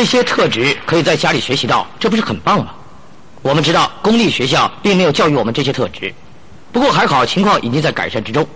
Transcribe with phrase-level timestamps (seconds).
[0.00, 2.70] 这些特质可以在家里学习到，这不是很棒吗？
[3.42, 6.10] 我们知道公立学校并没有教育我们这些特质，
[6.72, 8.48] 不过还好情况已经在改善之中。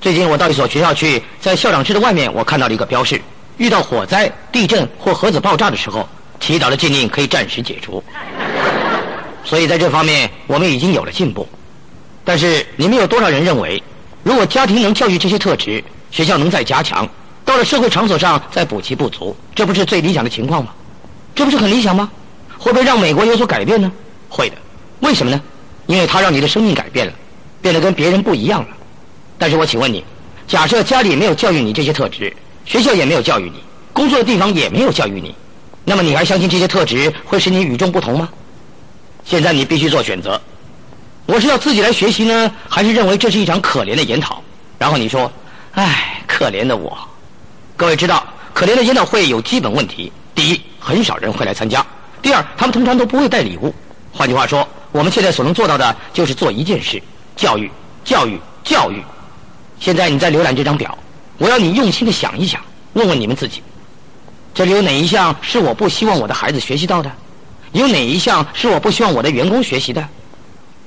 [0.00, 3.20] 最近我到一所学校去，在校长室的外面，我看到了一个标示：
[3.56, 8.00] 遇到火灾、地震或核子爆炸的时候，祈祷的禁令可以暂时解除。
[9.42, 11.48] 所以在这方面，我们已经有了进步。
[12.24, 13.82] 但是你们有多少人认为，
[14.22, 17.08] 如果家庭能教育这些特质，学校能再加强？
[17.56, 20.74] 到了社会场所上再补齐不足，这不是最理想的情况吗？
[21.34, 22.10] 这不是很理想吗？
[22.58, 23.90] 会不会让美国有所改变呢？
[24.28, 24.56] 会的。
[25.00, 25.40] 为什么呢？
[25.86, 27.12] 因为它让你的生命改变了，
[27.62, 28.68] 变得跟别人不一样了。
[29.38, 30.04] 但是我请问你，
[30.46, 32.30] 假设家里没有教育你这些特质，
[32.66, 35.34] 学校也没有教育你，工作的地方也没有教育你，
[35.82, 38.28] 那么你还相信这些特质会使你与众不同吗？
[39.24, 40.38] 现在你必须做选择：
[41.24, 44.42] 我是要自己来学习呢，还是认为这是一场可怜的研讨？
[44.78, 45.32] 然后你说
[45.72, 46.94] ：“唉，可怜的我。”
[47.76, 48.24] 各位知道，
[48.54, 51.82] 可怜的研讨会有基本问题：第一，很少人会来参加；
[52.22, 53.74] 第二，他们通常都不会带礼物。
[54.10, 57.02] 换句话说，我们现在所能做到的就是做一件事：
[57.36, 57.70] 教育，
[58.02, 59.02] 教育，教育。
[59.78, 60.96] 现在你在浏览这张表，
[61.36, 62.58] 我要你用心的想一想，
[62.94, 63.62] 问问你们自己：
[64.54, 67.12] 这里有哪一项是我不希望我的孩子学习到的？
[67.72, 70.02] 有哪一项是我不希望我的员工学习的？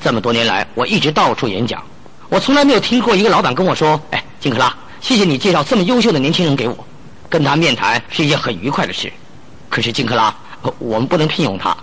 [0.02, 1.84] 这么多年来，我一直到处演讲，
[2.30, 6.78] 我从来没有听过一个老板跟我说：“哎，金克拉。”谢谢你介绍这么优秀的年轻人给我，
[7.30, 9.12] 跟他面谈是一件很愉快的事。
[9.70, 10.34] 可是金克拉，
[10.78, 11.76] 我们不能聘用他，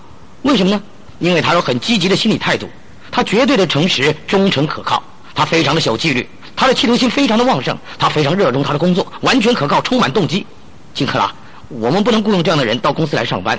[0.42, 0.80] 为什么呢？
[1.18, 2.68] 因为他有很积极的心理态度，
[3.10, 5.02] 他绝对的诚实、忠诚、可靠，
[5.34, 10.46] 他非常的守纪律，他的企图心非常的旺盛，他非常热衷他的工作，完全可靠，充满动机。
[10.92, 11.32] 金克拉，
[11.68, 13.58] 我们不能雇佣这样的人到公司来上班。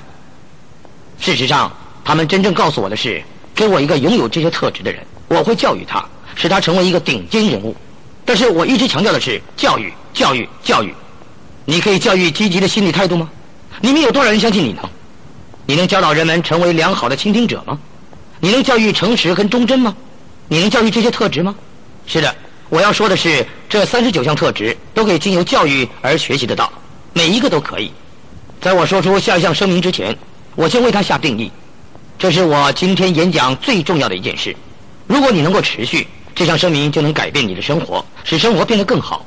[1.20, 1.72] 事实上，
[2.06, 3.24] 他们真正告诉我的是，
[3.56, 7.76] 给我一个拥有这些特质的人，我会教育他，使他成为一个顶尖人物。
[8.28, 10.94] 但是我一直强调的是教育，教育，教育。
[11.64, 13.30] 你可以教育积极的心理态度吗？
[13.80, 14.84] 你们有多少人相信你能？
[15.66, 17.80] 你能教导人们成为良好的倾听者吗？
[18.42, 19.96] 你能教育诚实跟忠贞吗？
[20.50, 21.56] 你能教育这些特质吗？
[22.06, 22.36] 是的，
[22.68, 26.70] 我要说的是，这三十九项特质都可以经由教育而学习得到，
[27.14, 27.94] 每一个都可以。
[28.60, 30.14] 在我说出下一项声明之前，
[30.56, 31.50] 我先为它下定义。
[32.20, 34.54] 这是我今天演讲最重要的一件事。
[35.08, 36.06] 如果你能够持续。
[36.38, 39.26] 这项声明就能改变你的生活，使生活变得更好。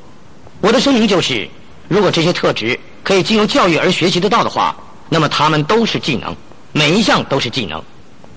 [0.61, 1.45] 我的声明就是：
[1.89, 4.73] 如果这些特质可以经由教育而学习得到的话，
[5.09, 6.33] 那么他们都是技能，
[6.71, 7.83] 每一项都是技能。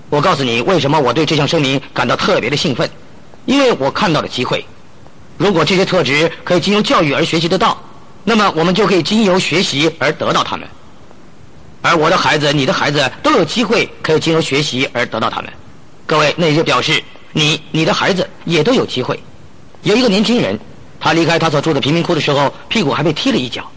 [0.09, 2.89] 我告诉你，为什么我对这项声明感到特别的兴奋？
[3.45, 4.65] 因为我看到了机会。
[5.37, 7.81] 如果这些特质可以经由教育而学习得到，
[8.25, 10.67] 那么我们就可以经由学习而得到他们。
[11.81, 15.49] 而我的孩子、你的孩子都有机会可以经由学习而得到他们。
[16.05, 17.01] 各位，那也就表示。
[17.37, 19.19] 你、你的孩子也都有机会。
[19.83, 20.57] 有一个年轻人，
[21.01, 23.69] 他离开他所住的贫民窟的时候，屁股还被踢了一脚，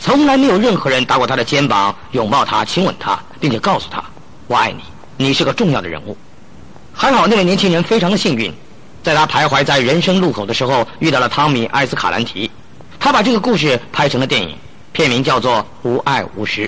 [0.00, 4.02] 从来没有任何人打过他的肩膀、拥抱他、亲吻他，并且告诉他
[4.48, 4.82] ：“我爱你，
[5.16, 6.16] 你是个重要的人物。”
[6.92, 8.52] 还好那位年轻人非常的幸运，
[9.00, 12.50] 在他徘徊在人生路口的时候，遇到了汤米·艾斯卡兰提，
[12.98, 14.56] 他把这个故事拍成了电影，
[14.90, 15.58] 片名叫做
[15.88, 16.66] 《无爱无失》，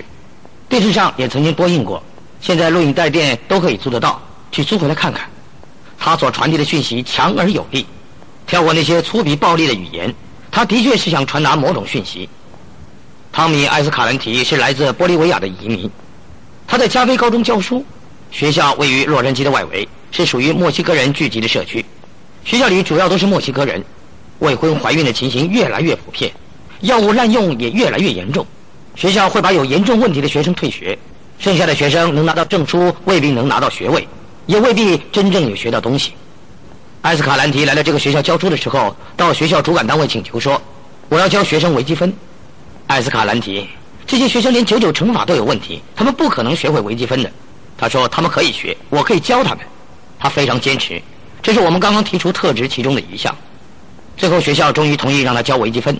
[0.69, 2.01] 电视上也曾经播映过，
[2.39, 5.29] 现在录影带店都可以租得到，去租回来看看。
[5.97, 7.85] 他所传递的讯息强而有力，
[8.45, 10.13] 跳过那些粗鄙暴力的语言，
[10.51, 12.29] 他的确是想传达某种讯息。
[13.31, 15.89] 汤米·艾斯卡兰提是来自玻利维亚的移民，
[16.65, 17.85] 他在加菲高中教书，
[18.31, 21.85] 学校位于洛杉矶的外围，是属于墨西哥人聚集的社区。
[22.45, 23.83] 学校里主要都是墨西哥人，
[24.39, 26.31] 未婚怀孕的情形越来越普遍，
[26.81, 28.45] 药物滥用也越来越严重。
[28.95, 30.97] 学校会把有严重问题的学生退学，
[31.37, 34.07] 剩下的学生能拿到证书，未必能拿到学位。
[34.47, 36.13] 也未必真正有学到东西。
[37.01, 40.59] 艾斯卡兰提来到这个学校教书的时候，到学校主管单位请求说
[41.09, 42.11] ：“我要教学生微积分。”
[42.87, 43.67] 艾斯卡兰提，
[44.05, 47.31] 这些学生连九九乘法都有问题，他们不可能学会微积分的。
[47.77, 49.59] 他说：“他们可以学，我可以教他们。”
[50.19, 50.99] 他非常坚持，
[51.43, 53.35] 这是我们刚刚提出特质其中的一项。
[54.17, 55.97] 最后，学校终于同意让他教微积分。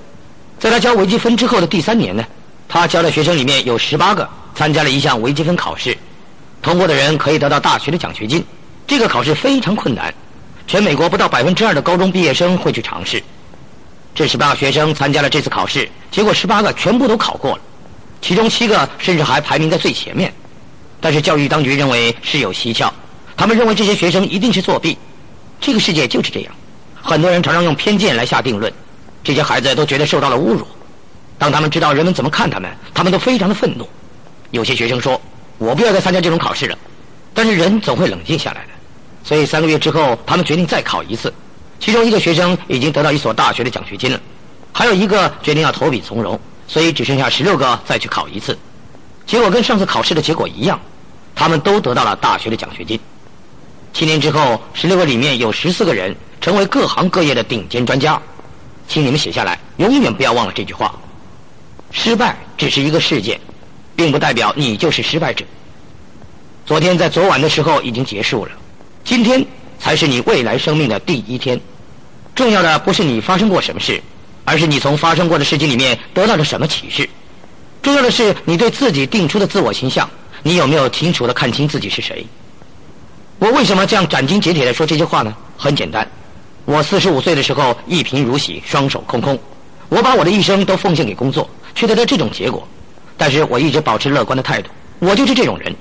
[0.57, 2.25] 在他教微积分之后的第三年呢，
[2.67, 5.95] 他教的学生里面有十八个参加了一项微积分考试。
[6.61, 8.43] 通过的人可以得到大学的奖学金。
[8.85, 10.13] 这个考试非常困难，
[10.65, 13.21] 全美国不到百分之二的高中毕业生会去尝试。
[14.15, 17.59] 这十八个学生参加了这次考试，结果十八个全部都考过了，
[18.21, 20.33] 其中七个甚至还排名在最前面。
[21.01, 22.91] 但是教育当局认为事有蹊跷，
[23.35, 24.97] 他们认为这些学生一定是作弊。
[25.59, 26.53] 这个世界就是这样，
[27.01, 28.71] 很多人常常用偏见来下定论。
[29.23, 30.65] 这些孩子都觉得受到了侮辱。
[31.37, 33.87] 当他们知道人们怎么看他们，他们都非常的愤怒。
[34.51, 35.21] 有些学生说。
[35.57, 36.77] 我不要再参加这种考试了，
[37.33, 38.69] 但是人总会冷静下来的。
[39.23, 41.33] 所以三个月之后，他们决定再考一次。
[41.79, 44.19] 其中一个学生已经得到一所大学的奖学金了，
[44.71, 48.57] 还有一个决定要投笔从戎，所以只剩下十六个再去考一次。
[49.25, 50.79] 结果跟上次考试的结果一样，
[51.35, 52.99] 他们都得到了大学的奖学金。
[53.93, 58.21] 七年之后，十六个里面有十四个人成为各行各业的顶尖专家，
[58.87, 60.93] 请你们写下来，永远不要忘了这句话：
[61.91, 63.39] 失败只是一个事件，
[63.97, 65.43] 并不代表你就是失败者。
[66.67, 68.51] 昨天在昨晚的时候已经结束了，
[69.03, 69.43] 今天
[69.79, 71.59] 才是你未来生命的第一天。
[72.35, 73.99] 重要的不是你发生过什么事，
[74.45, 77.09] 而是你从发生过的事情里面得到了什么启示。
[77.81, 80.07] 重要的是你对自己定出的自我形象，
[80.43, 82.23] 你有没有清楚的看清自己是谁？
[83.39, 85.35] 我为什么这样斩钉截铁的说这些话呢？
[85.57, 86.07] 很简单，
[86.65, 89.39] 我四十五岁的时候一贫如洗，双手空空，
[89.89, 92.67] 我把我的一生都奉献给工作，却得到这种结果。
[93.17, 94.69] 但是我一直保持乐观的态度，
[94.99, 95.75] 我就是这种人。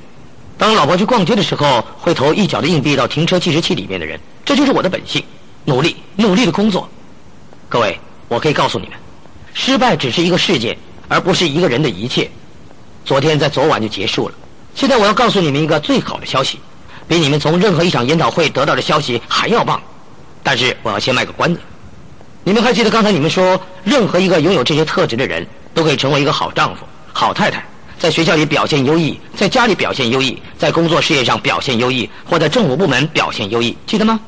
[0.58, 5.22] 当老婆去逛街的时候，会投一角的硬币到停车计时器里面的人，这就是我的本性。
[5.64, 6.88] 努力，努力的工作。
[7.68, 7.98] 各位，
[8.28, 8.96] 我可以告诉你们，
[9.52, 10.76] 失败只是一个事件。
[11.08, 12.28] 而不是一个人的一切。
[13.04, 14.34] 昨天在昨晚就结束了。
[14.74, 16.58] 现在我要告诉你们一个最好的消息，
[17.06, 19.80] 比你们从任何一场研讨会得到的消息还要棒。
[20.42, 21.60] 但是我要先卖个关子。
[22.42, 26.84] 你们还记得刚才你们说，任何一个拥有这些特质的人都可以成为一个好丈夫、
[27.18, 27.64] 好太太，
[27.98, 34.20] 在学校里表现优异，在家里表现优异，在工作事业上表现优异，或在政府部门表现优异，记得吗？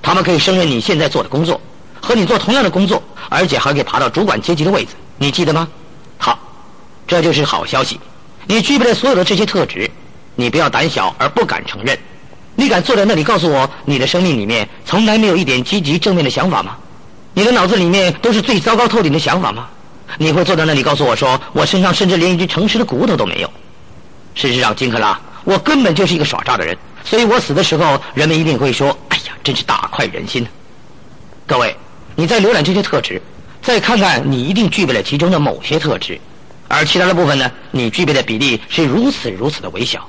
[0.00, 1.60] 他们可以胜任你现在做的工作，
[2.00, 4.92] 和你做同样的工作，而且还可以爬到主管阶级的位置。
[5.18, 5.68] 你记得吗？
[6.16, 6.38] 好，
[7.06, 8.00] 这就是好消息。
[8.46, 9.90] 你具备了所有的这些特质，
[10.34, 11.94] 你不要胆小而不敢承认。
[12.54, 16.74] 你敢坐在那里告诉我，你的生命里面从来没有一点积极正面的想法吗？
[17.34, 19.68] 你的脑子里面都是最糟糕透顶的想法吗？
[20.18, 23.52] 你会坐在那里告诉我说，我身上甚至连一只诚实的骨头都没有？
[24.34, 30.46] 事实上，金克拉，我根本就是一个耍诈的人，所以我死的时候，人们一定会说：“哎呀，真是大快人心。”
[31.46, 31.76] 各位，
[32.14, 33.20] 你再浏览这些特质。
[33.62, 36.20] 再看看，你一定具备了其中的某些特质，
[36.68, 37.50] 而其他的部分呢？
[37.70, 40.06] 你具备的比例是如此如此的微小。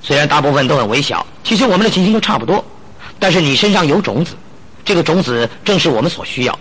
[0.00, 2.64] 虽然大部分都很微小，其实我们的情形都差不多。
[3.18, 4.36] 但是你身上有种子，
[4.84, 6.56] 这个种子正是我们所需要。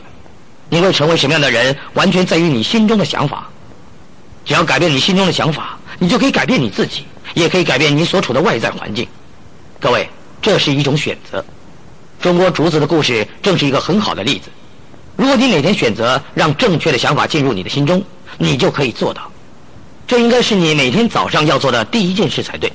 [0.70, 3.48] 你会成为什么样的人，完全在于你心中的想法。
[4.46, 9.08] 只要改变你心中的想法，你就可以改变你自己，也可以改变你所处的外在环境。
[9.80, 10.10] 各位，
[10.42, 11.44] 这是一种选择。
[12.22, 14.50] 中国竹子的故事正是一个很好的例子。
[15.16, 18.04] 如果你哪天选择让正确的想法进入你的心中，
[18.38, 19.32] 你就可以做到。
[20.08, 22.72] 这应该是你每天早上要做的第一件事才对，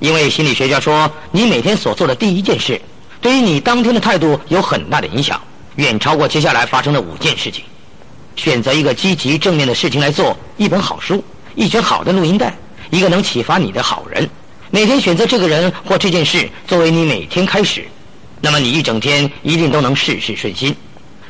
[0.00, 2.80] 因为心理学家说，你每天所做的第一件事，
[3.20, 5.40] 对于你当天的态度有很大的影响，
[5.76, 7.64] 远超过接下来发生的五件事情。
[8.36, 11.22] 选择一个积极正面的事情来做，一本好书，
[11.54, 12.56] 一卷好的录音带，
[12.90, 14.28] 一个能启发你的好人，
[14.70, 17.84] 每天选择这个人或这件事作为你每天开始，
[18.40, 20.74] 那么你一整天一定都能事事顺心。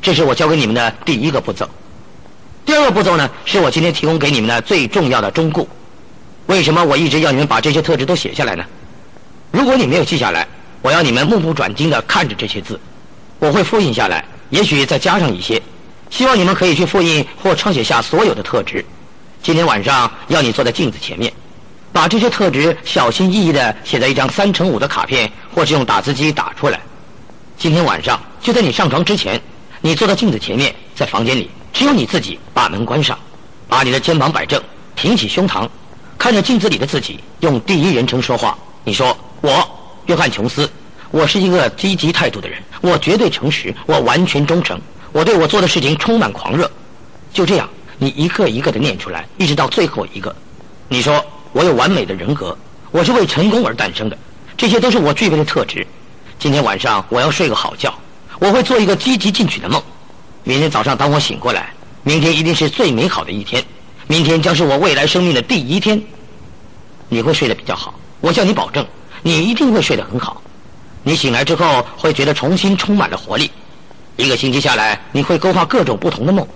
[0.01, 1.69] 这是我教给你们的第一个步骤。
[2.65, 5.67] 第二个步骤呢，是我今天提供给你们的最重要的忠告。
[6.47, 8.65] 为什么我一直要你们把这些特质都写下来呢？
[9.51, 10.47] 如果你没有记下来，
[10.81, 12.81] 我要你们目不转睛地看着这些字，
[13.39, 15.61] 我会复印下来，也许再加上一些。
[16.11, 18.85] 希望你们可以去复印或抄写下所有的特质。
[19.43, 21.33] 今天晚上要你坐在镜子前面，
[21.93, 26.81] 把这些特质小心翼翼地写在一张三乘五的卡片，或是用打字机打出来。
[27.59, 29.41] 今天晚上就在你上床之前。
[29.81, 33.19] 你坐到镜子前面，在房间里只有你自己，把门关上，
[33.69, 34.63] 把你的肩膀摆正，
[34.97, 35.69] 挺起胸膛，
[36.17, 38.57] 看着镜子里的自己，用第一人称说话。
[38.83, 39.63] 你说：“我，
[40.07, 40.71] 约翰·琼斯，
[41.15, 44.77] 我是一个积极态度的人，我绝对诚实，我完全忠诚，
[45.13, 46.69] 我对我做的事情充满狂热。”
[47.33, 47.69] 就这样，
[47.99, 50.35] 你一个一个的念出来，一直到最后一个。
[50.89, 52.59] 你说：“我有完美的人格，
[52.91, 54.19] 我是为成功而诞生的，
[54.57, 55.87] 这些都是我具备的特质。”
[56.37, 57.95] 今天晚上我要睡个好觉。
[58.41, 59.81] 我会做一个积极进取的梦，
[60.43, 63.63] 明天早上当我醒过来，明天一定是最美好的一天，
[64.09, 66.03] 明天将是我未来生命的第一天。
[67.09, 68.85] 你会睡得比较好，我向你保证，
[69.23, 70.43] 你一定会睡得很好。
[71.05, 73.51] 你醒来之后会觉得重新充满了活力。
[74.17, 76.47] 一个星期下来，你会勾画各种不同的梦。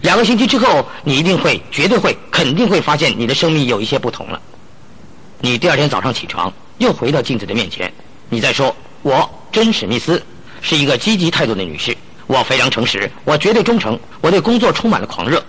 [0.00, 4.40] 两个星期之后，你一定会、绝对会、肯定会发现你的生命有一些不同了。
[5.40, 7.92] 你第二天早上起床，又回到镜子的面前，
[8.28, 10.22] 你再说：“我真史密斯。”
[10.62, 15.42] 是一个积极态度的女士，我非常诚实，我绝对忠诚，我对工作充满了狂热。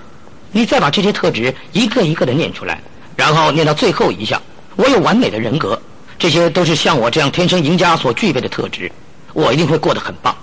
[0.53, 2.81] 你再把这些特质一个一个的念出来，
[3.17, 4.41] 然后念到最后一项，
[4.77, 5.81] 我有完美的人格，
[6.21, 8.91] 这些都是像我这样天生赢家所具备的特质，
[9.33, 10.35] 我一定会过得很棒。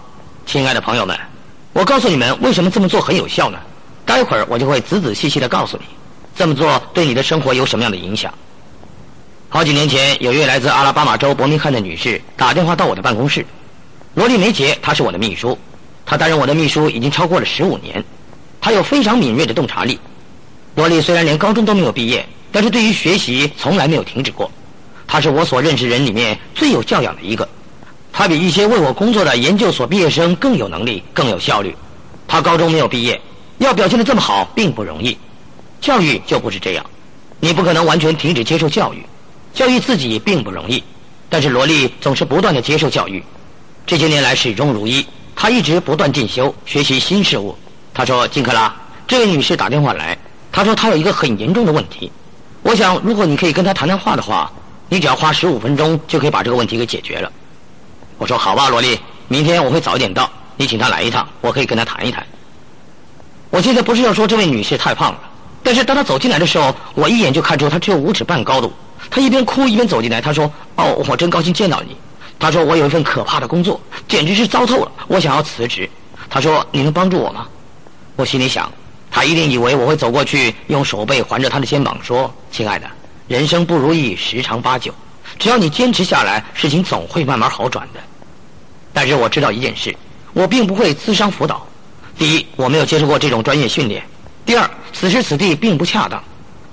[0.44, 1.16] 亲爱的朋友们，
[1.73, 3.61] 我告诉你们为什么这么做很有效呢？
[4.04, 5.85] 待会儿我就会仔仔细细的告诉你，
[6.35, 8.35] 这么做对你的生活有什么样的影响。
[9.49, 13.47] 好几年前，有一位来自阿拉巴马州伯明翰的女士打电话到我的办公室。
[14.14, 15.56] 罗莉梅杰，她是我的秘书，
[16.04, 18.04] 她担任我的秘书已经超过了十五年，
[18.61, 20.00] 她有非常敏锐的洞察力。
[20.75, 24.50] 罗莉虽然连高中都没有毕业，但是对于学习从来没有停止过。
[25.08, 27.48] 他是我所认识人里面最有教养的一个。
[28.12, 31.74] 他比一些为我工作的研究所毕业生更有能力、更有效率。
[32.26, 33.20] 他高中没有毕业，
[33.58, 35.16] 要表现的这么好并不容易。
[35.80, 36.84] 教育就不是这样，
[37.40, 39.02] 你不可能完全停止接受教育。
[39.54, 40.82] 教育自己并不容易，
[41.28, 43.22] 但是罗莉总是不断的接受教育。
[43.86, 47.56] 这些年来始终如一，她一直不断进修，学习新事物。
[47.94, 48.74] 他说：“金克拉，
[49.06, 50.18] 这位女士打电话来，
[50.52, 52.10] 她说她有一个很严重的问题。
[52.62, 54.52] 我想，如果你可以跟她谈谈话的话，
[54.88, 57.30] 你只要花十五分钟就可以把这个问题给解决了。”
[58.18, 62.26] 我说好吧，罗莉，明天我会早一点到，你请他来一趟，我可以跟他谈一谈。
[63.50, 65.21] 我现在不是要说这位女士太胖了，
[65.62, 68.73] 但是当她走进来的时候，我一眼就看出她只有五尺半高度。
[69.11, 71.97] 她一边哭一边走进来，她说：“哦，我真高兴见到你。”
[72.38, 75.88] 她说：“我有一份可怕的工作，简直是糟透了，我想要辞职。”
[76.28, 77.47] 她说：“你能帮助我吗？”
[78.16, 78.71] 我心里想，
[79.11, 82.87] 她一定以为我会走过去，用手背环着她的肩膀说：“亲爱的，
[83.28, 84.92] 人生不如意十常八九，
[85.38, 88.00] 只要你坚持下来，事情总会慢慢好转的。”
[88.92, 89.94] 但是我知道一件事，
[90.32, 91.64] 我并不会咨商辅导。
[92.16, 94.00] 第一，我没有接受过这种专业训练；
[94.47, 96.20] 第二，此时此地并不恰当。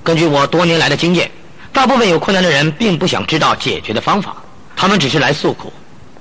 [0.02, 1.30] 根据我多年来的经验，
[1.74, 4.38] 大部分有困难的人并不想知道解决的方法，
[4.78, 5.72] 他们只是来诉苦。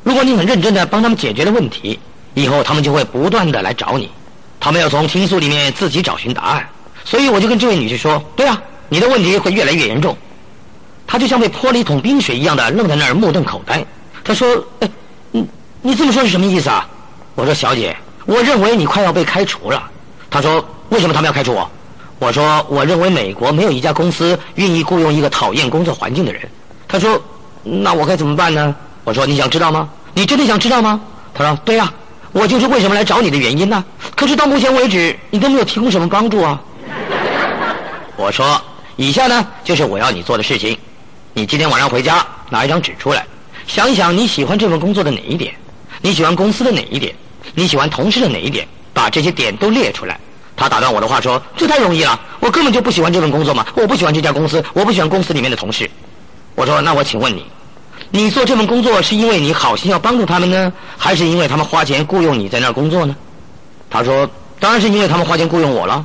[0.02, 1.98] 如果你很认真的帮他们解决了问题，
[2.34, 4.10] 以后他们就会不断的来找你，
[4.58, 6.68] 他们要从倾诉里面自己找寻答案。
[7.04, 8.60] 所以我就跟这位女士说：“对啊，
[8.94, 10.16] 你的问题会越来越严重。”
[11.04, 13.84] 他就像被泼了一桶冰水一样的愣在那儿目瞪口呆。
[14.22, 14.88] 他说：“哎。”
[15.86, 16.88] 你这么说是什么意思啊？
[17.34, 19.82] 我说小姐，我认为你快要被开除了。
[20.30, 21.70] 他说为什么他们要开除我？
[22.18, 26.40] 我说我认为美国没有一家公司愿意雇佣一个讨厌工作环境的人。
[26.88, 27.22] 他说
[27.62, 28.74] 那我该怎么办呢？
[29.04, 29.86] 我说你想知道吗？
[30.14, 30.98] 你真的想知道吗？
[31.34, 31.92] 他说对呀，
[32.32, 33.84] 我就是为什么来找你的原因呢。
[34.16, 36.58] 可是到目前为止你都没有提供什么帮助啊。
[38.16, 38.58] 我说
[38.96, 40.76] 以下呢就是我要你做的事情，
[41.32, 43.26] 你今天晚上回家拿一张纸出来，
[43.66, 45.54] 想一想你喜欢这份工作的哪一点。
[46.00, 47.14] 你喜欢公司的哪一点？
[47.54, 48.66] 你喜欢同事的哪一点？
[48.92, 50.20] 把这些点都列出来。
[50.56, 53.66] 他打断我的话说：“这太容易了，我根本就不喜欢这份工作嘛！
[53.74, 55.90] 我不喜欢这家公司，我不喜欢公司里面的同事。”
[56.54, 57.44] 我说：“那我请问你，
[58.10, 63.16] 你做这份工作是因为你好心要帮助他们呢，还是因为他们花钱雇佣你在那儿工作呢？”
[63.90, 64.28] 他说
[64.60, 66.04] ：“当然是因为他们花钱雇佣我了。”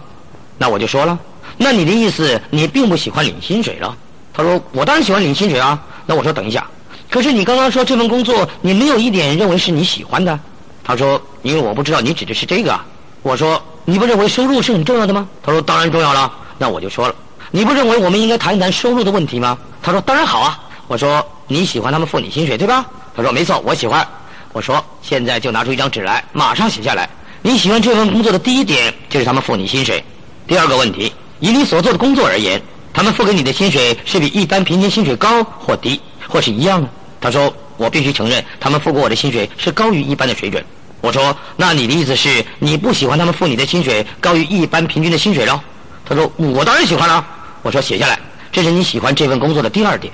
[0.57, 1.19] 那我就说了
[1.61, 3.95] ：“那你的意思，你并不喜欢领薪水了？”
[4.33, 6.65] 他说：“我当然喜欢领薪水啊。”那我说：“等一下。”
[7.11, 10.39] 可是你刚刚说这份工作，你没有一点认为是你喜欢的。
[10.83, 12.79] 他说：“因为我不知道你指的是这个。”
[13.21, 17.15] 我说：“你不认为收入是很重要的吗？”他说：“当然重要了。”那我就说了
[17.51, 22.85] ：“你不认为我们应该谈一谈收入的问题吗？”他说：“当然好啊。”我说：“你喜欢他们付你薪水对吧？”
[23.15, 24.07] 他说：“没错，我喜欢。”
[24.53, 27.09] 我说：“现在就拿出一张纸来，马上写下来。
[27.41, 30.03] 你喜欢这份工作的第一点就是他们付你薪水。
[30.47, 32.61] 第二个问题，以你所做的工作而言，
[32.93, 36.89] 他们付给你的薪水是比一般平均薪水高或低，或是一样呢？”
[37.21, 40.63] 他说：“我必须承认，他们付给我的薪水是高于一般的水准。”
[41.01, 45.59] 我说：“那你的意思是你不喜欢他们付你的薪水高于一般平均的薪水喽？”
[46.05, 47.25] 他说：“我当然喜欢了。”
[47.63, 48.19] 我说：“写下来，
[48.51, 50.13] 这是你喜欢这份工作的第二点。”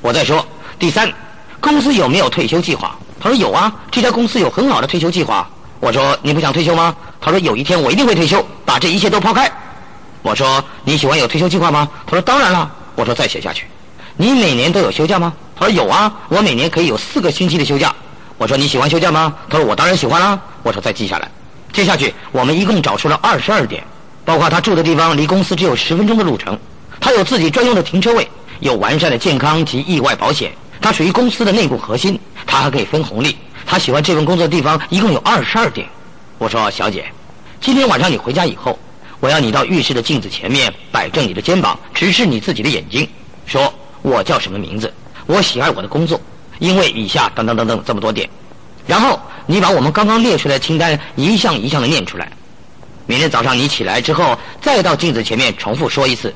[0.00, 0.46] 我再说
[0.78, 1.12] 第三，
[1.60, 2.96] 公司有没有退休计划？
[3.20, 5.48] 他说：“有啊，这家公司有很好的退休计划。”
[5.78, 9.50] 我说：“你不想退休吗？”他说：“有一天我一定会退休，把这一切都抛开。”
[10.22, 13.66] 我说：“你喜欢有退休计划吗？”他说：“当然了。”我说：“再写下去。”
[14.16, 15.32] 你每年都有休假吗？
[15.56, 17.94] 他说有啊，我每年可以有四个星期的休假。
[18.38, 19.34] 我说你喜欢休假吗？
[19.48, 20.38] 他说我当然喜欢啦。
[20.62, 21.28] 我说再记下来，
[21.72, 23.82] 接下去我们一共找出了二十二点，
[24.24, 26.58] 包括他住的地方离公司只有十分钟的路程，
[27.00, 28.28] 他有自己专用的停车位，
[28.60, 35.88] 有完善的健康及意外保险，他属于公司的内部核心，他还可以分红利，他喜欢这份工作的地方一共有二十二点。
[36.38, 37.06] 我说小姐，
[37.60, 38.78] 今天晚上你回家以后，
[39.22, 43.08] 我要你到浴室的镜子前面摆正你的肩膀，直视你自己的眼睛，
[43.46, 43.72] 说。
[44.02, 44.92] 我叫什么名字？
[45.26, 46.20] 我喜爱我的工作，
[46.58, 48.28] 因为以下等等等等这么多点。
[48.84, 52.28] 然后你把我们刚刚列出来的清单一项一项的念出来。
[53.06, 56.34] 明天早上你起来之后，再到镜子前面重复说一次，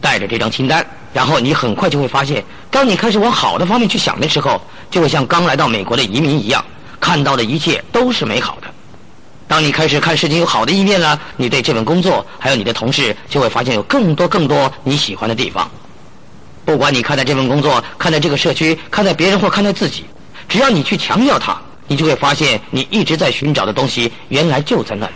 [0.00, 0.86] 带着这张清单。
[1.12, 6.64] 然后你很快就会发现，当你开始往好的方面去想的时候，就会像刚来到美国的移民一样，
[7.00, 8.68] 看到的一切都是美好的。
[9.48, 15.68] 当你开始看事情有好的一面了，你对这份工作还有你的同事就会发现有更多更多你喜欢的地方。
[16.66, 20.04] 不管你看待这份工作，看待这个社区，看待别人或看待自己，
[20.48, 25.12] 只要你去强调它，你就会发现你一直在寻找的东西，原来就在那里。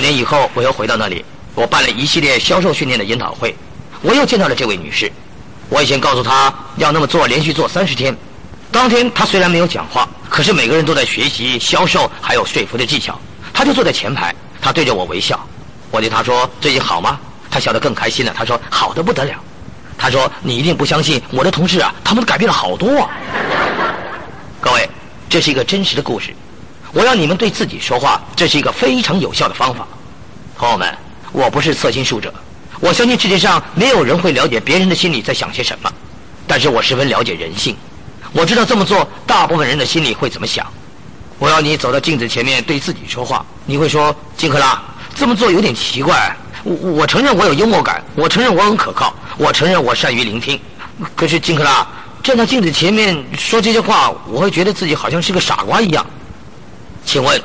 [0.00, 1.22] 五年以后，我又回到那里，
[1.54, 3.54] 我办了一系列销售训练的研讨会，
[4.00, 5.12] 我又见到了这位女士。
[5.68, 8.16] 我以前告诉她要那么做，连续做三十天。
[8.72, 13.20] 当天她虽然没有讲话，可是每个人都在学习销售还有说服的技巧。
[13.52, 15.38] 她就坐在前排，她对着我微笑。
[15.90, 18.32] 我对她说：“最近好吗？”她笑得更开心了。
[18.34, 19.34] 她说：“好的不得了。”
[19.98, 23.10] 她说：“你一定不相信我的同事啊，他们改变了好多啊。”
[24.62, 24.88] 各位，
[25.28, 26.34] 这是一个真实的故事。
[26.92, 29.86] 我要你们对自己说话，这是一个非常有效的方法。
[30.56, 30.92] 朋友们，
[31.32, 32.32] 我不是色心术者，
[32.80, 35.92] 我相信世界上没有人会了解别人的心里在想些什么，
[36.46, 37.76] 但是我十分了解人性。
[38.32, 40.66] 我知道这么做，大部分人的心里会怎么想。
[41.38, 44.82] 我要你走到镜子前面对自己说话，你会说：“金克拉，
[45.14, 46.36] 这么做有点奇怪。
[46.64, 50.60] 我我承认我有幽默感，我承认我很可靠，我承认我善于聆听。
[51.16, 51.86] 可是金克拉
[52.22, 56.04] 站在镜子前面说这些话，我会觉得自己好像是个傻瓜一样。
[57.04, 57.40] 请问，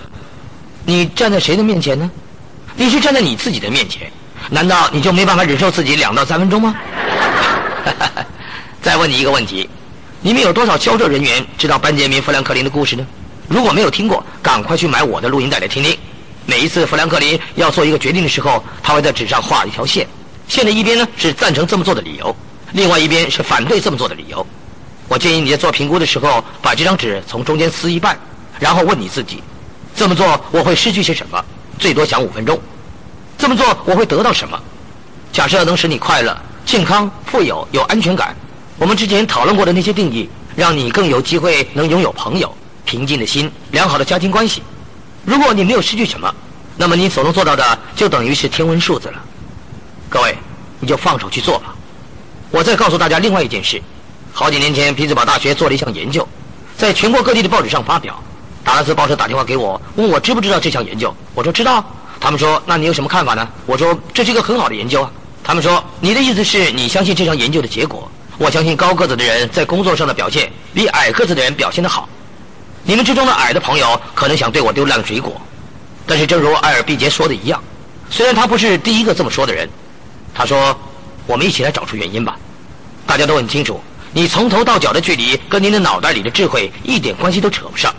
[0.86, 2.10] 你站在谁的面前呢？
[2.76, 4.12] 你是站在你自己的面前，
[4.50, 6.76] 难道你就没办法忍受自己两到三分钟吗？
[8.82, 9.70] 再问你一个问题。
[10.22, 13.06] 你们有多少销售人员知道班杰明·富兰克林的故事呢？
[13.48, 15.96] 如果没有听过，赶快去买我的录音带来听听。
[16.46, 20.08] 每一次富兰克林要做一个决定的时候，他会在纸上画一条线，
[20.48, 22.36] 线的一边呢是赞成这么做的理由，
[22.74, 24.46] 另外一边是反对这么做的理由。
[25.08, 28.20] 我建议你在做评估的时候，把这张纸从中间撕一半，
[28.60, 29.44] 然后问你自己：
[29.96, 31.44] 这么做我会失去些什么？
[31.78, 32.60] 最多想五分钟。
[33.38, 34.60] 这么做我会得到什么？
[35.34, 38.36] 假设能使你快乐、健康、富有、有安全感。
[38.78, 44.64] 我们之前讨论过的那些定义，让你更有机会能拥有朋友、平静的心、良好的家庭关系。
[45.26, 46.34] 如果你没有失去什么，
[46.78, 49.22] 那么你所能做到的就等于是天文数字了。
[50.10, 50.38] 各位，
[50.80, 51.76] 你就放手去做吧。
[52.52, 53.82] 我再告诉大家另外一件事：
[54.32, 56.26] 好几年前，匹兹堡大学做了一项研究，
[56.78, 58.18] 在全国各地的报纸上发表。
[58.66, 61.16] 达拉斯报社打电话给我，问我知不知道这项研究。
[61.34, 61.86] 我说知道。
[62.20, 65.12] 他们说：“那你有什么看法呢？”我说：“这是一个很好的研究啊。”
[65.44, 72.10] 他们说：“你的意思是你相信这项研究的结果？”我相信高个子的人在工作上的表现比矮个子的人表现的好。
[72.84, 75.40] 你们之中的矮的朋友可能想对我丢烂水果，
[76.08, 77.62] 但是正如艾尔毕杰说的一样，
[78.10, 79.70] 虽然他不是第一个这么说的人，
[80.34, 80.76] 他说
[81.28, 82.36] ：“我们一起来找出原因吧。”
[83.06, 83.80] 大家都很清楚，
[84.14, 87.94] 你从头到脚的距离跟您的脑袋里的智慧一点关系都扯不上。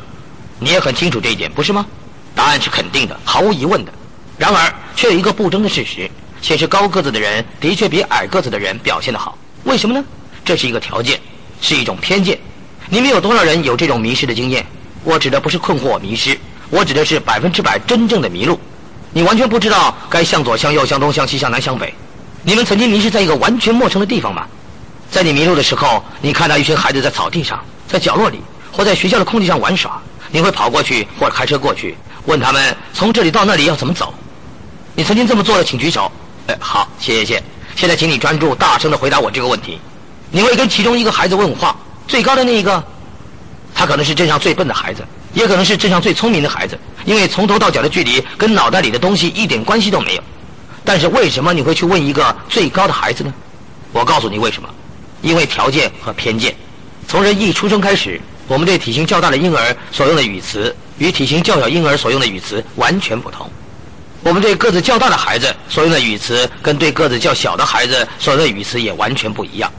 [0.58, 1.86] 你也很清楚这一点，不是吗？
[2.34, 3.92] 答案是肯定的，毫无疑问的。
[4.38, 9.36] 然而，却有一个不争的事实，显示高个子的人的确比矮个子的人表现的好。
[9.64, 10.04] 为什么呢？
[10.44, 11.20] 这是一个条件，
[11.60, 12.38] 是一种偏见。
[12.88, 14.64] 你们有多少人有这种迷失的经验？
[15.04, 16.38] 我指的不是困惑、迷失，
[16.70, 18.58] 我指的是百分之百真正的迷路。
[19.12, 21.92] 你完全不知道该向左、向右、向东、向西、向南、向北。
[22.42, 24.46] 你们曾经迷失在一个完全陌生的地方吗？
[25.10, 28.40] 在你迷路的时候，你看到一群孩子在草地上、在角落里，
[28.70, 34.12] 或在学校的空地上玩耍，你会跑过去或者开车过去，问他们从这里到那里要怎么走。
[34.94, 36.10] 你曾经这么做的，请举手。
[36.46, 37.42] 哎，好，谢谢。
[37.74, 39.78] 现在请你专注，大声的回答我这个问题。
[40.30, 41.76] 你会跟其中一个孩子问话，
[42.08, 42.82] 最高的那一个，
[43.74, 50.22] 他可能是镇上最笨的孩子，也可能是镇上最聪明的孩子，因为从头到脚的距离跟脑袋里的东西一点关系都没有。
[50.84, 53.32] 但是为什么你会去问一个最高的孩子呢？
[53.92, 54.68] 我告诉你为什么，
[55.20, 56.54] 因为条件和偏见。
[57.06, 63.50] 从人一出生开始，我们对体型较大的婴儿所用的语词，与体型较小婴儿所用的语词完全不同。
[64.22, 69.70] 我们对个子较大的孩子所用的语词，跟对个子较小的孩子所用的语词也完全不一样。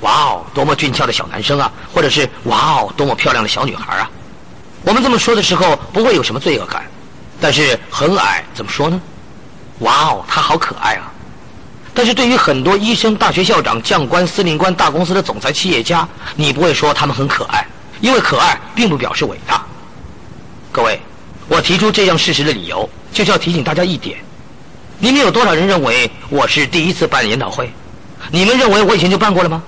[0.00, 1.70] 哇哦，多么俊俏的小男生啊！
[1.92, 4.10] 或者是哇哦，多么漂亮的小女孩啊！
[4.82, 6.84] 我们这么说的时候，不会有什么罪恶感。
[7.38, 9.00] 但是很矮怎么说呢？
[9.80, 11.12] 哇哦，他好可爱啊！
[11.92, 17.66] 但是对于很多医生、大学校长、将官、司令官、大公司的总裁、企业家，你不会说他们很可爱，
[18.00, 19.64] 因为可爱并不表示伟大。
[20.72, 21.00] 各位，
[21.48, 24.18] 我提出这样事实的理由，就是要提醒大家一点：
[24.98, 27.70] 你们有多少人认为我是第一次办研讨会？
[28.30, 29.62] 你们认为我以前就办过了吗？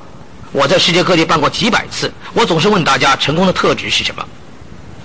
[0.53, 4.25] 我在世界各地办过几百次，我总是问大家成功的特质是什么。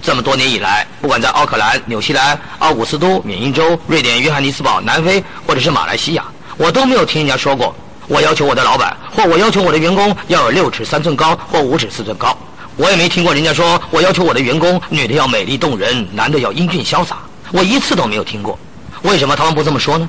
[0.01, 6.23] 这么多年以来，不管在奥克兰、纽西兰、奥古斯都、缅因州、瑞典、约翰尼斯堡、南非，或者是马来西亚，
[6.57, 7.73] 我都没有听人家说过，
[8.07, 12.37] 我要求我的老板或我要求我的员工要有六尺三寸高或五尺四寸高。
[12.77, 17.17] 我也没听过人家说我要求我的员工女的要美丽动人，男的要英俊潇洒。
[17.51, 18.57] 我一次都没有听过。
[19.01, 20.07] 为什么他们不这么说呢？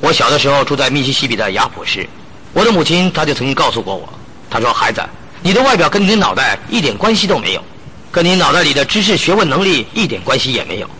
[0.00, 2.06] 我小的时候住在密西西比的雅普市。
[2.52, 4.06] 我的母亲，她就曾经告诉过我，
[4.50, 5.02] 她说：“孩子，
[5.42, 7.64] 你的外表跟你的脑袋一点关系都没有，
[8.12, 10.90] 跟你脑袋里的知识、学问、能力一点关系也没有。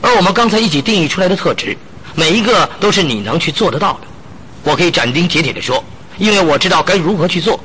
[0.00, 1.76] 而我们刚才一起定义出来的特质，
[2.14, 4.00] 每一个都是你能去做得到的。
[4.62, 5.84] 我可以斩钉截铁地说，
[6.16, 7.60] 因为我知道该如何去做。”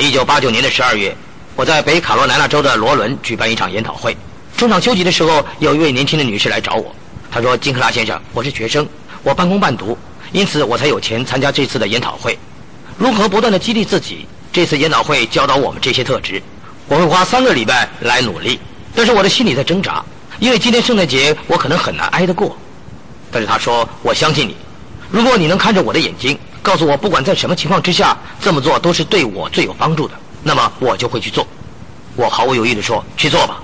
[0.00, 1.12] 一九八九年的十二月，
[1.56, 4.16] 我在北卡罗来纳州的罗伦举办一场研讨会。
[4.56, 6.94] 中场休息的时候，有一位年轻的女士来找我，
[7.32, 8.88] 她说：“金克拉先生，我是学生，
[9.24, 9.98] 我半工半读，
[10.30, 12.38] 因此我才有钱参加这次的研讨会。
[12.96, 14.24] 如何不断的激励自己？
[14.52, 16.40] 这次研讨会教导我们这些特质，
[16.86, 18.60] 我会花三个礼拜来努力。
[18.94, 20.00] 但是我的心里在挣扎，
[20.38, 22.56] 因为今天圣诞节我可能很难挨得过。
[23.32, 24.54] 但是他说：我相信你，
[25.10, 31.46] 如果你能看着我的眼睛，告诉我不管在什么情况之下这么做都是对我最有帮助的，那么我就会去做。
[32.16, 33.60] 我毫无犹豫地说：去做吧。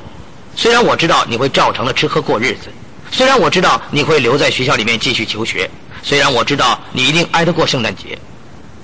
[0.57, 2.71] 虽然我知道你会照常的吃喝过日子。”
[3.13, 5.71] 虽然我知道你会留在学校里面继续求学，
[6.03, 8.19] 虽然我知道你一定挨得过圣诞节，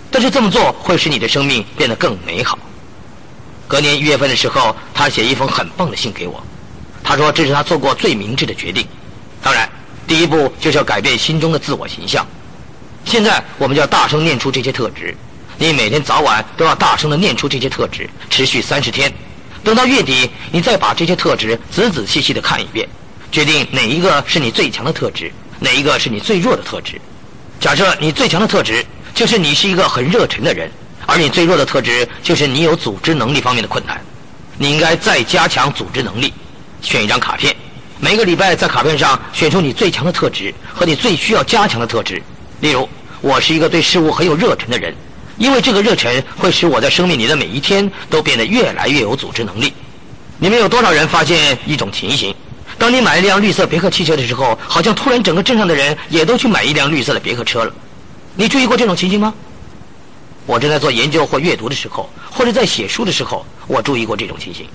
[0.08, 2.56] 但是这么做会使你的生命变得更美好。
[3.66, 6.40] 隔年一月份的时候，他写一封很棒的信给我，
[7.02, 8.86] 他说这是他做过最明智的决定。
[9.42, 9.68] 当然，
[10.06, 12.24] 第一步就是要改变心中的自我形象。
[13.04, 15.16] 现在我们就要大声念出这些特质，
[15.58, 19.12] 你每天早晚都要大声的念出这些特质，持续三十天。
[19.64, 22.88] 等到月底，你再把这些特质仔仔细细的看一遍。
[23.32, 27.00] 决定哪一个是你最强的特质，哪一个是你最弱的特质。
[27.60, 28.84] 假设你最强的特质
[29.14, 30.70] 就是你是一个很热忱的人，
[31.06, 34.00] 而你最弱的特质就是你有组织能力方面的困难。
[34.56, 36.32] 你应该再加强组织能力。
[36.82, 37.54] 选一张卡片，
[37.98, 42.22] 每个礼拜在卡片上选出你最强的特质和你最需要加强的特质。
[42.60, 42.88] 例如，
[43.20, 44.94] 我是一个对事物很有热忱的人，
[45.38, 49.72] 因为这个热忱会使我在生命里的每一天都变得越来越有组织能力。
[50.38, 52.34] 你们有多少人发现一种情形？
[52.78, 57.72] 当你买一辆绿色别克汽车的时候，好像突然整个镇上的人也都去买一辆绿色的别克车了。
[58.34, 59.32] 你注意过这种情形吗？
[60.46, 64.66] 我正在做研究或阅读的时候，或者在写书的时候，我注意过这种情形。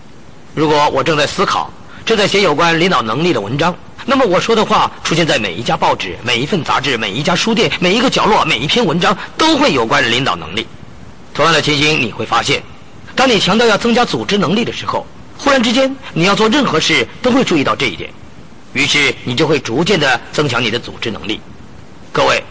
[0.54, 1.72] 如果我正在思考，
[2.06, 10.68] 正在写有关领导能力的文章，那么我说的话出现在每一家报纸、每一份杂志、每一家书店、每一个角落、每一篇文章都会有关领导能力。
[11.34, 12.62] 同样的情形你会发现，
[13.16, 15.06] 当你强调要增加组织能力的时候。
[15.38, 18.10] 忽然之间，你要做任何事都会注意到这一点，
[18.72, 21.42] 于是你就会逐渐的增强你的组织能力。
[22.14, 22.42] 各位，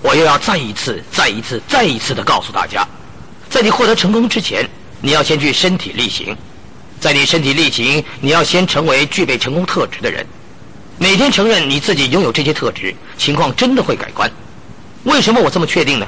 [0.00, 2.88] 我又要再一次、再一次、再一次的告诉大家，
[3.50, 4.66] 在你获得成功之前，
[5.02, 6.34] 你要先去身体力行。
[6.98, 10.26] 在你身体力行，你要先成为具备成功特质的人。
[10.96, 14.30] 每天承认你自己拥有这些特质，情况真的会改观。
[15.02, 16.06] 为什么我这么确定呢？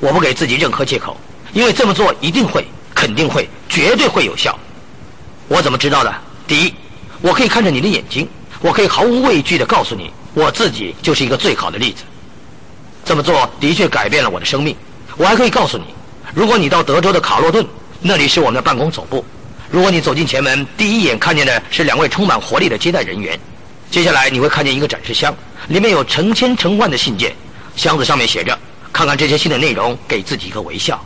[0.00, 1.16] 我不给自己任何借口，
[1.52, 4.58] 因为这么做一定会、肯定会、绝对会有效。
[5.48, 6.12] 我怎么知道的？
[6.46, 6.74] 第一，
[7.20, 8.26] 我可以看着你的眼睛，
[8.60, 12.02] 我可以毫无畏惧的告诉你，我自己就是一个最好的例子。
[13.04, 14.74] 这么做的确改变了我的生命。
[15.18, 15.84] 我还可以告诉你，
[16.34, 17.64] 如果你到德州的卡洛顿，
[18.00, 19.22] 那里是我们的办公总部。
[19.70, 23.38] 如果你走进前门，第一眼看见的是两位充满活力的接待人员。
[23.92, 25.36] 接下来你会看见一个展示箱，
[25.68, 27.36] 里面有成千成万的信件，
[27.76, 28.58] 箱子上面写着
[28.90, 30.98] ：“看看这些信的内容，给自己一个微笑。”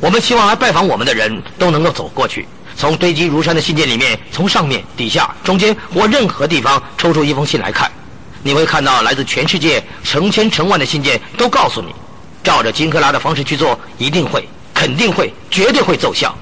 [0.00, 2.48] 我们希望来拜访我们的人都能够走过去。
[2.78, 7.92] 从堆积如山的信件里面，从上面、底下、中间或任何地方抽出一封信来看，
[8.42, 11.94] 你会看到来自全世界成千成万的信件，都告诉你，
[12.42, 16.34] 照着金克拉的方式去做，一定会、肯定会、绝对会奏效。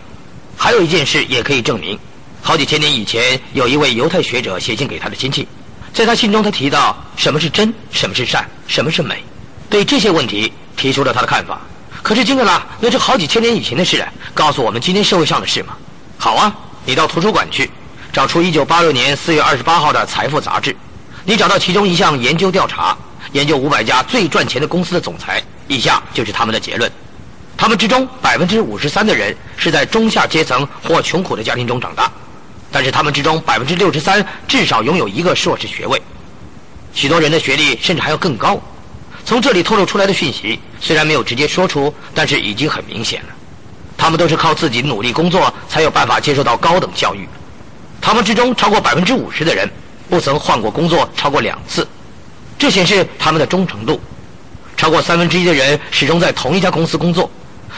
[0.56, 1.98] 还有一件事也可以证明，
[2.40, 5.46] 好几千年以前，有一位犹太学者写信给他的亲戚，
[5.92, 9.22] 在他信中他提到什么是真，什么是善，什么是美，
[9.68, 11.60] 对这些问题提出了他的看法。
[12.02, 15.74] 可是金克拉那是好几千年以前的事了，告诉我们今天社会上的事吗？
[16.18, 17.70] 好啊，你到图书馆去，
[18.12, 20.74] 找出1986年4月28号的《财富》杂志，
[21.24, 22.96] 你找到其中一项研究调查，
[23.32, 26.90] 研究500家最赚钱的公司的总裁，以下就是他们的结论：
[27.56, 32.10] 他们之中53%的人是在中下阶层或穷苦的家庭中长大，
[32.72, 36.00] 但是他们之中63%至少拥有一个硕士学位，
[36.94, 38.58] 许多人的学历甚至还要更高。
[39.24, 43.28] 从这里透露出来的讯息虽然没有直接说出，但是已经很明显了。
[43.96, 47.28] 他们都是靠自己努力工作才有办法接受到高等教育。
[48.00, 49.70] 他们之中超过百分之五十的人
[50.10, 51.86] 不曾换过工作超过两次，
[52.58, 54.00] 这显示他们的忠诚度。
[54.76, 57.30] 超过三分之一的人始终在同一家公司工作。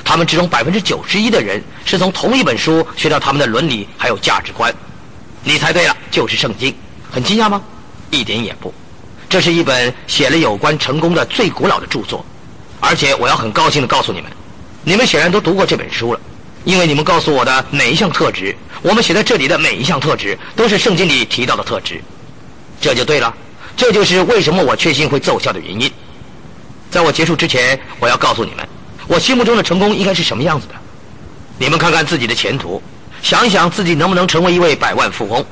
[0.03, 4.75] 他们之中百分之九十一的人是从同一本书学到他们的伦理还有价值观。
[5.45, 6.75] 你猜对了，就是圣经。
[7.11, 7.63] 很惊讶吗？
[8.11, 8.73] 一点也不。
[9.29, 12.25] 这是一本写了有关成功的最古老的著作，
[12.81, 14.31] 而且我要很高兴的告诉你们。
[14.85, 16.21] 你们显然都读过这本书了，
[16.65, 22.03] 因为你们告诉我的每一项特质，我们写在这里的每一项特质，都是圣经里提到的特质。
[22.81, 23.35] 这就对了，
[23.77, 25.91] 这就是为什么我确信会奏效的原因。
[26.91, 28.69] 在我结束之前，我要告诉你们，
[29.09, 30.75] 我心目中的成功应该是什么样子的。
[31.59, 32.83] 你们看看自己的前途，
[33.25, 35.43] 想一想自己能不能成为一位百万富翁。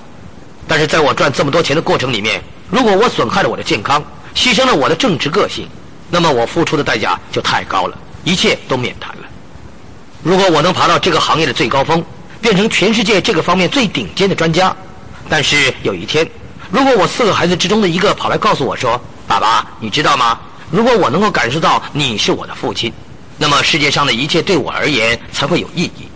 [0.68, 4.04] 但是在我赚这么多钱的过程里面，如果我损害了我的健康，
[4.34, 5.66] 牺牲了我的正直个性，
[6.10, 7.96] 那么我付出的代价就太高了。
[8.24, 9.22] 一切都免谈了。
[10.22, 12.04] 如果我能爬到这个行业的最高峰，
[12.42, 14.76] 变成全世界这个方面最顶尖的专家，
[15.30, 16.28] 但是有一天，
[16.70, 20.38] 如果我四个孩子之中的一个跑来告诉我说：“爸爸，你知道吗？
[20.70, 22.92] 如果我能够感受到你是我的父亲，
[23.38, 26.06] 那么世界上的一切对我而言才会有意义。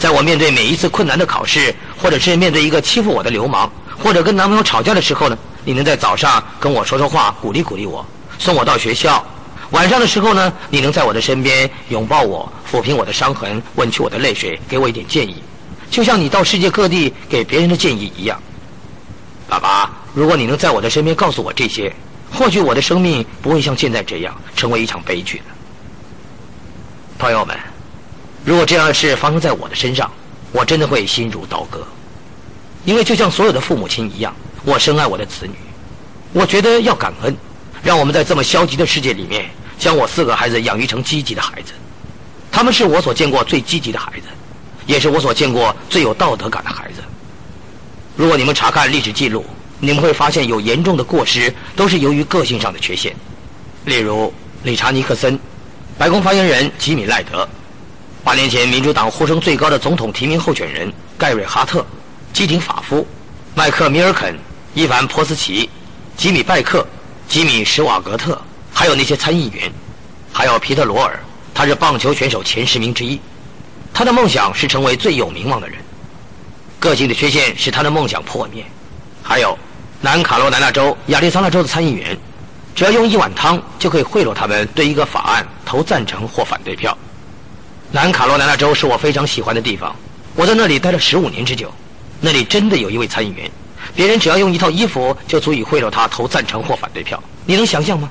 [0.00, 3.70] 在我面对每一次困难的考试，或者是面对一个欺负我的流氓，
[4.02, 8.02] 或者跟男朋友吵架的时候呢，你能在早上跟我说说话，鼓励鼓励我，
[8.38, 9.22] 送我到学校；
[9.72, 15.36] 晚上的时候呢，你能在我的身边拥抱我，抚平我的伤痕，吻去我的泪水，给我一点建议，
[15.90, 18.40] 就像你到世界各地给别人的建议一样。”
[19.46, 21.94] 爸爸，如果你能在我的身边告诉我这些，
[22.32, 25.44] 或许我的生命不会像现在这样成为一场悲剧了。
[27.18, 27.54] 朋友们，
[28.44, 30.10] 如果这样的事发生在我的身上，
[30.52, 31.86] 我真的会心如刀割，
[32.84, 35.54] 因为就像所有的父母亲一样，我深爱我的子女。
[36.32, 37.36] 我觉得要感恩，
[37.82, 41.72] 让我们在这么消极的世界里面，将我四个孩子养育成积极的孩子。
[42.50, 44.26] 他们是我所见过最积极的孩子，
[44.86, 47.02] 也是我所见过最有道德感的孩子。
[48.16, 49.44] 如果你们查看历史记录，
[49.78, 53.14] 你们会发现有严重的过失，都是由于个性上的缺陷。
[53.84, 55.38] 例如，理查·尼克森、
[55.96, 57.48] 白宫发言人吉米·赖德、
[58.22, 61.84] 八年前民主党呼声最高的总统提名候选人盖瑞·哈特、
[62.34, 63.06] 基廷·法夫、
[63.54, 64.38] 麦克·米尔肯、
[64.74, 65.68] 伊凡·波斯奇、
[66.18, 66.86] 吉米·拜克、
[67.26, 68.38] 吉米·史瓦格特，
[68.74, 69.72] 还有那些参议员，
[70.32, 71.18] 还有皮特·罗尔，
[71.54, 73.18] 他是棒球选手前十名之一，
[73.94, 75.78] 他的梦想是成为最有名望的人。
[76.78, 78.62] 个性的缺陷使他的梦想破灭。
[79.22, 79.58] 还有，
[80.02, 82.16] 南卡罗来纳州、亚利桑那州的参议员，
[82.74, 86.96] 只要用一碗汤就可以贿赂他们对一个法案投赞成或反对票。
[87.92, 89.94] 南卡罗来纳州是我非常喜欢的地方，
[90.36, 91.72] 我在那里待了十五年之久。
[92.20, 93.50] 那里真的有一位参议员，
[93.96, 97.20] 别人只要用一套衣服就足以贿赂他投赞成或反对票。
[97.46, 98.08] 你能想象吗？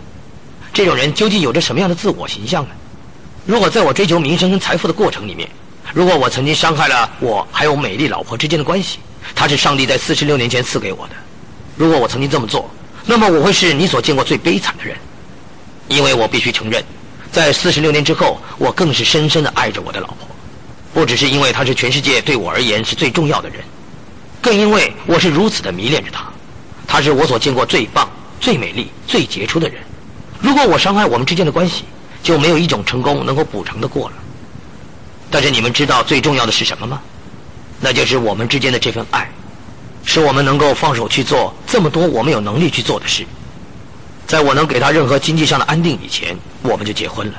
[0.74, 2.72] 这种人究竟有着什么样的自我形象呢？
[3.46, 5.48] 如果在我追求名声跟财富的过程里面，
[5.94, 9.00] 如果我曾经伤害了我还有美丽老婆之间的关系，
[9.34, 11.14] 她是上帝在四十六年前赐给我的。
[11.78, 12.70] 如果我曾经这么做，
[13.06, 14.98] 那么我会是你所见过最悲惨的人，
[15.88, 16.84] 因为我必须承认，
[17.32, 20.28] 在四十六年之后，我更是深深的爱着我的老婆，
[20.94, 23.60] 不只是因为她是全世界对我而言是最重要的人，
[24.42, 26.26] 更因为我是如此的迷恋着她，
[26.88, 29.80] 她是我所见过最棒、最美丽、最杰出的人。
[30.40, 31.84] 如果我伤害我们之间的关系，
[32.24, 34.16] 就没有一种成功能够补偿的过了。
[35.30, 37.00] 但是你们知道最重要的是什么吗？
[37.80, 39.30] 那就是我们之间的这份爱，
[40.04, 43.26] 使我们能够放手去做这么多我们有能力去做的事。
[44.30, 47.34] 在我能给他任何经济上的安定以前，我们就结婚了。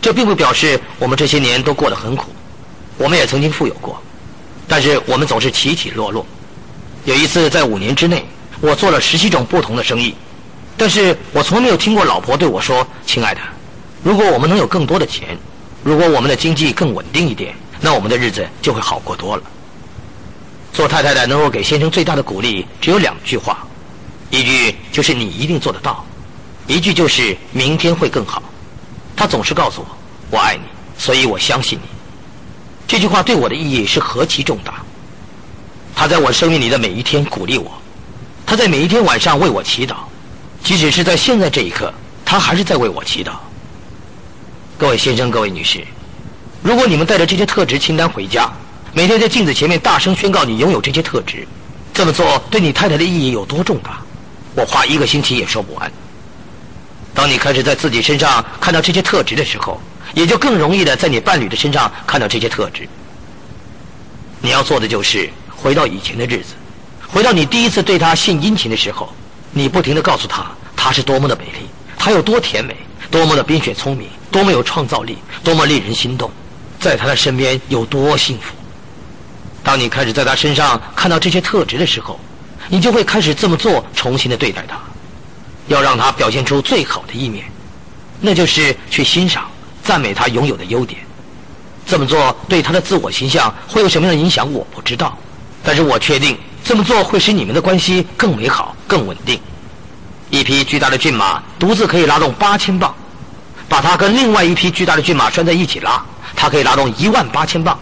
[0.00, 2.30] 这并不表示我们这些年都过得很苦，
[2.96, 4.02] 我们也曾经富有过，
[4.66, 6.24] 但是我们总是起起落落。
[7.04, 8.24] 有一次在五年之内，
[8.62, 10.14] 我做了十七种不同的生意，
[10.78, 13.40] 但是我从没有听过老婆对我说：“亲爱的，
[14.02, 15.36] 如果我们能有更多的钱。”
[15.84, 19.42] 如果我们的经济更稳定一点，那我们的日子就会好过多了。
[20.72, 23.66] 做太太的能够给先生最大的鼓励只有两句话，
[24.30, 26.02] 一句就是你一定做得到，
[26.66, 28.42] 一句就是明天会更好。
[29.16, 29.86] 他总是告诉我
[30.30, 30.62] 我爱你，
[30.98, 31.88] 所以我相信你。
[32.86, 34.82] 这句话对我的意义是何其重大。
[35.94, 37.70] 他在我生命里的每一天鼓励我，
[38.44, 39.96] 他在每一天晚上为我祈祷，
[40.62, 41.92] 即使是在现在这一刻，
[42.24, 43.32] 他还是在为我祈祷。
[44.76, 45.84] 各位先生，各位女士，
[46.62, 48.50] 如果你们带着这些特质清单回家，
[48.92, 51.46] 每天在镜子前面大声宣告你拥有这些特质，
[51.92, 54.00] 这么做对你太太的意义有多重大？
[54.56, 55.92] 我花一个星期也说不完。
[57.14, 59.80] 当你开始在自己身上看到这些特质的时候，
[60.12, 62.88] 也就更容易的在你伴侣的身上看到这些特质。
[64.40, 66.54] 你要做的就是回到以前的日子，
[67.06, 69.12] 回到你第一次对他献殷勤的时候，
[69.52, 72.76] 你不停的告诉他，他是多么的美丽，他有多甜美。
[73.10, 76.28] 多么的冰雪聪明，多么有创造力，多么令人心动，
[76.80, 78.52] 在他的身边有多幸福。
[79.62, 82.18] 当你开始在他身上看到这些特质的时候，
[82.68, 84.80] 你就会开始这么做，重新的对待他，
[85.68, 87.44] 要让他表现出最好的一面，
[88.20, 89.44] 那就是去欣赏、
[89.82, 91.00] 赞美他拥有的优点。
[91.86, 94.50] 这么做对他的自我形象会有什么样的影响？
[94.52, 95.16] 我不知道，
[95.62, 99.40] 但是我确定这么做会使你们的关系更美好、更稳定。
[100.30, 102.94] 一匹巨大的骏马独自可以拉动八千磅。
[103.66, 106.04] 把它跟另外一匹巨大的骏马拴在一起拉，
[106.36, 107.74] 它可以拉动一万八千磅；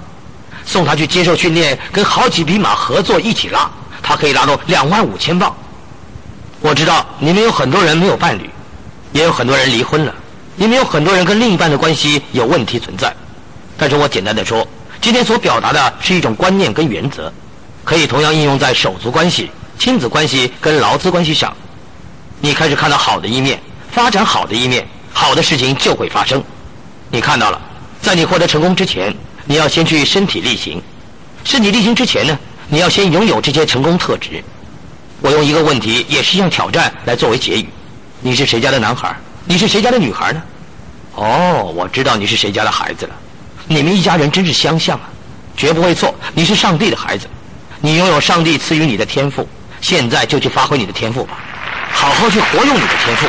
[0.65, 3.69] 送它去接受训练，跟好几匹马合作一起拉，
[4.01, 5.55] 它可以拉动两万五千磅。
[6.63, 8.49] 我知道你们有很多人没有伴侣，
[9.13, 10.15] 也有很多人离婚了，
[10.55, 13.13] 你们有很多人跟另一半的关系有问题存在。
[13.77, 14.67] 但是我简单的说，
[15.01, 17.33] 今天所表达的是一种观念跟原则，
[17.83, 21.53] 可以同样应用在手足关系、亲子关系跟劳资关系上。
[22.41, 24.87] 你开始看到好的一面，发展好的一面。
[25.15, 26.43] 好的事情就会发生，
[27.11, 27.61] 你看到了，
[28.01, 30.81] 在你获得成功之前，你要先去身体力行；
[31.45, 34.43] 身体力行之前呢，你要先拥有这些成功特质。
[35.23, 37.69] 我用一个问题，也是一项挑战来作为结语：
[38.21, 39.15] 你是谁家的男孩？
[39.45, 40.43] 你是谁家的女孩呢？
[41.15, 43.15] 哦，我知道你是谁家的孩子了。
[43.69, 45.09] 你们一家人真是相像啊，
[45.57, 46.13] 绝不会错。
[46.35, 47.29] 你是上帝的孩子，
[47.81, 49.49] 你拥有上帝赐予你的天赋。
[49.81, 51.39] 现在就去发挥你的天赋吧，
[51.93, 53.29] 好好去活用你的天赋。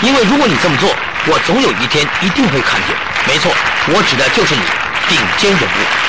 [0.00, 0.88] 因为如果你这么做，
[1.26, 2.96] 我总有一天一定会看见。
[3.28, 3.52] 没错，
[3.88, 4.62] 我指的就是你，
[5.08, 6.03] 顶尖人物。